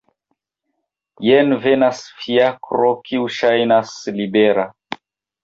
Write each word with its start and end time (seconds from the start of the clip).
Jen 1.25 1.53
venas 1.65 1.99
fiakro 2.23 2.91
kiu 3.11 3.29
ŝajnas 3.37 3.93
libera. 4.19 4.67